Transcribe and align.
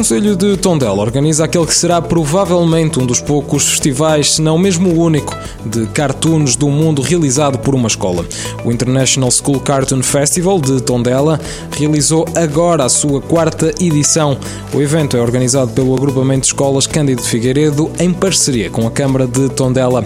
Conselho 0.00 0.34
de 0.34 0.56
Tondela 0.56 1.02
organiza 1.02 1.44
aquele 1.44 1.66
que 1.66 1.74
será 1.74 2.00
provavelmente 2.00 2.98
um 2.98 3.04
dos 3.04 3.20
poucos 3.20 3.68
festivais, 3.68 4.36
se 4.36 4.40
não 4.40 4.56
mesmo 4.56 4.88
o 4.88 4.98
único, 4.98 5.36
de 5.62 5.86
cartoons 5.88 6.56
do 6.56 6.70
mundo 6.70 7.02
realizado 7.02 7.58
por 7.58 7.74
uma 7.74 7.86
escola. 7.86 8.24
O 8.64 8.72
International 8.72 9.30
School 9.30 9.60
Cartoon 9.60 10.02
Festival 10.02 10.58
de 10.58 10.80
Tondela 10.80 11.38
realizou 11.76 12.24
agora 12.34 12.86
a 12.86 12.88
sua 12.88 13.20
quarta 13.20 13.74
edição. 13.78 14.38
O 14.72 14.80
evento 14.80 15.18
é 15.18 15.20
organizado 15.20 15.70
pelo 15.72 15.94
agrupamento 15.94 16.40
de 16.40 16.46
escolas 16.46 16.86
Cândido 16.86 17.20
Figueiredo 17.20 17.90
em 17.98 18.10
parceria 18.10 18.70
com 18.70 18.86
a 18.86 18.90
Câmara 18.90 19.26
de 19.26 19.50
Tondela. 19.50 20.02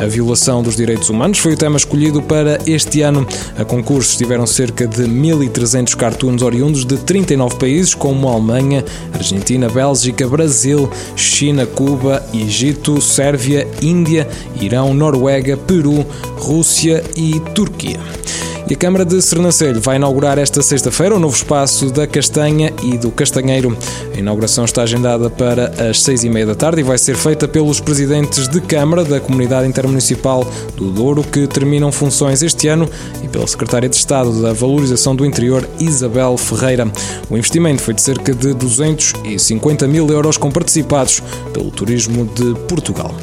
A 0.00 0.06
violação 0.06 0.62
dos 0.62 0.76
direitos 0.76 1.08
humanos 1.08 1.38
foi 1.38 1.52
o 1.52 1.56
tema 1.56 1.76
escolhido 1.76 2.22
para 2.22 2.58
este 2.66 3.02
ano. 3.02 3.26
A 3.56 3.64
concurso 3.64 4.10
estiveram 4.10 4.46
cerca 4.46 4.86
de 4.86 5.02
1.300 5.04 5.94
cartoons 5.96 6.42
oriundos 6.42 6.84
de 6.84 6.96
39 6.98 7.56
países, 7.56 7.94
como 7.94 8.28
Alemanha, 8.28 8.84
Argentina, 9.12 9.68
Bélgica, 9.68 10.26
Brasil, 10.26 10.90
China, 11.16 11.66
Cuba, 11.66 12.24
Egito, 12.32 13.00
Sérvia, 13.00 13.66
Índia, 13.80 14.28
Irão, 14.60 14.92
Noruega, 14.94 15.56
Peru, 15.56 16.04
Rússia 16.38 17.04
e 17.14 17.38
Turquia. 17.54 18.21
E 18.72 18.74
a 18.74 18.78
Câmara 18.78 19.04
de 19.04 19.20
Sernancelho 19.20 19.82
vai 19.82 19.96
inaugurar 19.96 20.38
esta 20.38 20.62
sexta-feira 20.62 21.14
o 21.14 21.18
novo 21.18 21.36
espaço 21.36 21.90
da 21.90 22.06
Castanha 22.06 22.72
e 22.82 22.96
do 22.96 23.10
Castanheiro. 23.10 23.76
A 24.14 24.18
inauguração 24.18 24.64
está 24.64 24.82
agendada 24.82 25.28
para 25.28 25.90
as 25.90 26.00
seis 26.00 26.24
e 26.24 26.30
meia 26.30 26.46
da 26.46 26.54
tarde 26.54 26.80
e 26.80 26.82
vai 26.82 26.96
ser 26.96 27.14
feita 27.14 27.46
pelos 27.46 27.80
presidentes 27.80 28.48
de 28.48 28.62
Câmara 28.62 29.04
da 29.04 29.20
Comunidade 29.20 29.68
Intermunicipal 29.68 30.50
do 30.74 30.90
Douro, 30.90 31.22
que 31.22 31.46
terminam 31.46 31.92
funções 31.92 32.42
este 32.42 32.66
ano, 32.66 32.88
e 33.22 33.28
pela 33.28 33.46
Secretária 33.46 33.90
de 33.90 33.96
Estado 33.96 34.40
da 34.40 34.54
Valorização 34.54 35.14
do 35.14 35.26
Interior, 35.26 35.68
Isabel 35.78 36.38
Ferreira. 36.38 36.90
O 37.28 37.36
investimento 37.36 37.82
foi 37.82 37.92
de 37.92 38.00
cerca 38.00 38.34
de 38.34 38.54
250 38.54 39.86
mil 39.86 40.08
euros 40.08 40.38
com 40.38 40.50
participados 40.50 41.22
pelo 41.52 41.70
Turismo 41.70 42.24
de 42.24 42.54
Portugal. 42.60 43.14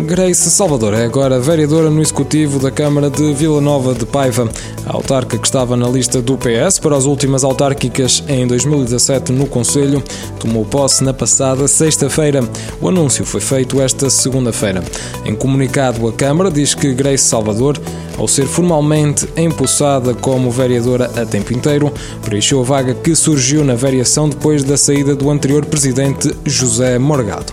Grace 0.00 0.50
Salvador 0.50 0.92
é 0.92 1.06
agora 1.06 1.40
vereadora 1.40 1.88
no 1.88 2.02
Executivo 2.02 2.58
da 2.58 2.70
Câmara 2.70 3.08
de 3.08 3.32
Vila 3.32 3.62
Nova 3.62 3.94
de 3.94 4.04
Paiva. 4.04 4.50
Autarca 4.98 5.38
que 5.38 5.46
estava 5.46 5.76
na 5.76 5.88
lista 5.88 6.20
do 6.20 6.36
PS 6.36 6.80
para 6.80 6.96
as 6.96 7.04
últimas 7.04 7.44
autárquicas 7.44 8.22
em 8.28 8.46
2017 8.46 9.32
no 9.32 9.46
Conselho 9.46 10.02
tomou 10.40 10.64
posse 10.64 11.04
na 11.04 11.14
passada 11.14 11.68
sexta-feira. 11.68 12.40
O 12.80 12.88
anúncio 12.88 13.24
foi 13.24 13.40
feito 13.40 13.80
esta 13.80 14.10
segunda-feira. 14.10 14.82
Em 15.24 15.36
comunicado, 15.36 16.06
a 16.08 16.12
Câmara 16.12 16.50
diz 16.50 16.74
que 16.74 16.92
Grace 16.92 17.24
Salvador, 17.24 17.80
ao 18.18 18.26
ser 18.26 18.46
formalmente 18.46 19.28
empossada 19.36 20.14
como 20.14 20.50
vereadora 20.50 21.10
a 21.16 21.24
tempo 21.24 21.52
inteiro, 21.52 21.92
preencheu 22.22 22.60
a 22.60 22.64
vaga 22.64 22.92
que 22.92 23.14
surgiu 23.14 23.64
na 23.64 23.76
variação 23.76 24.28
depois 24.28 24.64
da 24.64 24.76
saída 24.76 25.14
do 25.14 25.30
anterior 25.30 25.64
presidente 25.64 26.34
José 26.44 26.98
Morgado. 26.98 27.52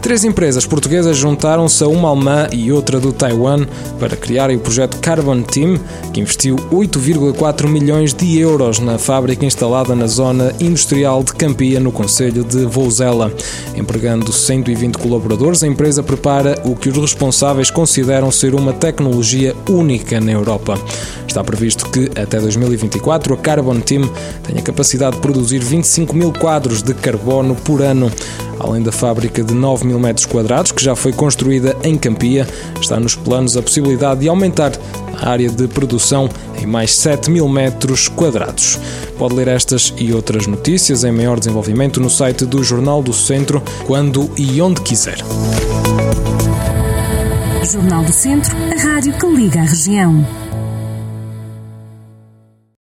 Três 0.00 0.24
empresas 0.24 0.64
portuguesas 0.64 1.16
juntaram-se 1.16 1.82
a 1.82 1.88
uma 1.88 2.08
alemã 2.08 2.48
e 2.52 2.70
outra 2.70 3.00
do 3.00 3.12
Taiwan 3.12 3.66
para 3.98 4.16
criarem 4.16 4.56
o 4.56 4.60
projeto 4.60 4.98
Carbon 5.00 5.42
Team, 5.42 5.78
que 6.12 6.20
investiu 6.20 6.56
8,4 6.70 7.66
milhões 7.68 8.14
de 8.14 8.38
euros 8.38 8.78
na 8.78 8.96
fábrica 8.96 9.44
instalada 9.44 9.94
na 9.94 10.06
zona 10.06 10.54
industrial 10.60 11.22
de 11.24 11.34
Campia, 11.34 11.80
no 11.80 11.90
Conselho 11.90 12.44
de 12.44 12.64
Vouzela. 12.64 13.32
Empregando 13.74 14.32
120 14.32 14.96
colaboradores, 14.96 15.62
a 15.62 15.66
empresa 15.66 16.02
prepara 16.02 16.60
o 16.64 16.76
que 16.76 16.88
os 16.88 16.96
responsáveis 16.96 17.70
consideram 17.70 18.30
ser 18.30 18.54
uma 18.54 18.72
tecnologia 18.72 19.54
única 19.68 20.20
na 20.20 20.30
Europa. 20.32 20.78
Está 21.26 21.42
previsto 21.44 21.90
que, 21.90 22.10
até 22.18 22.40
2024, 22.40 23.34
a 23.34 23.36
Carbon 23.36 23.80
Team 23.80 24.08
tenha 24.44 24.62
capacidade 24.62 25.16
de 25.16 25.22
produzir 25.22 25.58
25 25.58 26.16
mil 26.16 26.32
quadros 26.32 26.82
de 26.82 26.94
carbono 26.94 27.54
por 27.56 27.82
ano. 27.82 28.10
Além 28.60 28.82
da 28.82 28.92
fábrica 28.92 29.42
de 29.42 29.54
9 29.54 29.86
mil 29.86 29.98
metros 29.98 30.26
quadrados, 30.26 30.72
que 30.72 30.82
já 30.82 30.96
foi 30.96 31.12
construída 31.12 31.76
em 31.82 31.96
Campia, 31.96 32.46
está 32.80 32.98
nos 32.98 33.14
planos 33.14 33.56
a 33.56 33.62
possibilidade 33.62 34.20
de 34.20 34.28
aumentar 34.28 34.72
a 35.20 35.30
área 35.30 35.48
de 35.48 35.66
produção 35.68 36.28
em 36.60 36.66
mais 36.66 36.94
7 36.94 37.30
mil 37.30 37.48
metros 37.48 38.08
quadrados. 38.08 38.78
Pode 39.18 39.34
ler 39.34 39.48
estas 39.48 39.92
e 39.96 40.12
outras 40.12 40.46
notícias 40.46 41.04
em 41.04 41.12
maior 41.12 41.38
desenvolvimento 41.38 42.00
no 42.00 42.10
site 42.10 42.44
do 42.44 42.62
Jornal 42.62 43.02
do 43.02 43.12
Centro, 43.12 43.62
quando 43.86 44.30
e 44.36 44.60
onde 44.60 44.80
quiser. 44.82 45.18
Jornal 47.70 48.02
do 48.02 48.12
Centro, 48.12 48.56
a 48.56 48.82
rádio 48.82 49.12
que 49.12 49.26
liga 49.26 49.60
a 49.60 49.64
região. 49.64 50.26